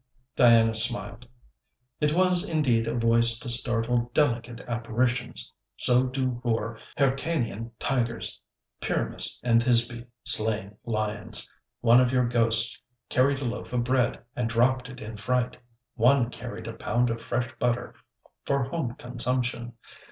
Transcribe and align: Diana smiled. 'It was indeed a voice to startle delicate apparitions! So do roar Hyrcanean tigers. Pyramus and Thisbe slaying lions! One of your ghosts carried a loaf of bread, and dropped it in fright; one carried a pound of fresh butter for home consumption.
Diana 0.35 0.73
smiled. 0.73 1.27
'It 1.99 2.11
was 2.11 2.49
indeed 2.49 2.87
a 2.87 2.95
voice 2.97 3.37
to 3.37 3.47
startle 3.49 4.09
delicate 4.15 4.59
apparitions! 4.61 5.53
So 5.77 6.07
do 6.09 6.41
roar 6.43 6.79
Hyrcanean 6.97 7.69
tigers. 7.77 8.41
Pyramus 8.79 9.39
and 9.43 9.61
Thisbe 9.61 10.07
slaying 10.23 10.75
lions! 10.85 11.47
One 11.81 11.99
of 11.99 12.11
your 12.11 12.25
ghosts 12.27 12.81
carried 13.09 13.41
a 13.41 13.45
loaf 13.45 13.73
of 13.73 13.83
bread, 13.83 14.19
and 14.35 14.49
dropped 14.49 14.89
it 14.89 15.01
in 15.01 15.17
fright; 15.17 15.57
one 15.93 16.31
carried 16.31 16.65
a 16.65 16.73
pound 16.73 17.11
of 17.11 17.21
fresh 17.21 17.51
butter 17.59 17.93
for 18.43 18.63
home 18.63 18.95
consumption. 18.95 19.73